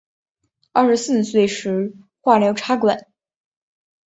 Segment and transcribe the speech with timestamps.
[0.71, 3.05] 二十四岁时化疗插管